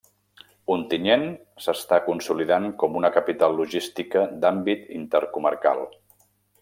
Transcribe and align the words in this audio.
Ontinyent 0.75 1.25
s'està 1.65 1.99
consolidant 2.07 2.65
com 2.85 2.97
una 3.03 3.11
capital 3.19 3.55
logística 3.59 4.25
d'àmbit 4.47 4.89
intercomarcal. 5.03 5.89